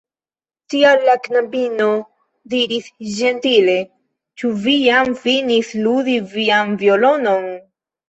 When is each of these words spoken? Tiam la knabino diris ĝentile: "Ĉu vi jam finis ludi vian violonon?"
Tiam 0.73 1.03
la 1.09 1.15
knabino 1.27 1.89
diris 2.55 2.89
ĝentile: 3.19 3.77
"Ĉu 4.43 4.53
vi 4.67 4.77
jam 4.89 5.15
finis 5.23 5.73
ludi 5.87 6.21
vian 6.37 6.79
violonon?" 6.85 7.51